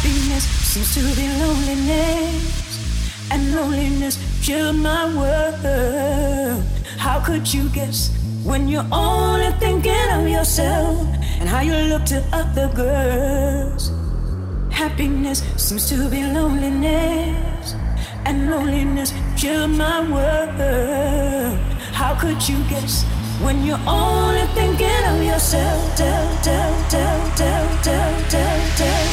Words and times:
Happiness 0.00 0.44
seems 0.44 0.94
to 0.94 1.02
be 1.14 1.28
loneliness, 1.28 3.28
and 3.30 3.54
loneliness 3.54 4.16
filled 4.40 4.76
my 4.76 5.04
world. 5.14 6.64
How 6.96 7.20
could 7.20 7.52
you 7.52 7.68
guess 7.68 8.08
when 8.42 8.66
you're 8.66 8.86
only 8.90 9.52
thinking 9.60 10.08
of 10.10 10.26
yourself 10.26 11.06
and 11.38 11.46
how 11.46 11.60
you 11.60 11.74
look 11.92 12.06
to 12.06 12.24
other 12.32 12.68
girls? 12.74 13.92
Happiness 14.72 15.42
seems 15.58 15.86
to 15.90 16.08
be 16.08 16.24
loneliness, 16.24 17.74
and 18.24 18.50
loneliness 18.50 19.12
filled 19.36 19.72
my 19.72 20.00
world. 20.10 21.58
How 21.92 22.18
could 22.18 22.40
you 22.48 22.56
guess 22.70 23.04
when 23.44 23.66
you're 23.66 23.84
only 23.86 24.46
thinking 24.56 25.04
of 25.12 25.22
yourself? 25.22 25.94
Tell, 25.94 26.26
tell, 26.42 26.84
tell, 26.88 27.30
tell, 27.36 27.68
tell, 27.82 28.22
tell, 28.30 28.70
tell, 28.78 29.09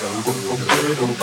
dum 0.00 1.18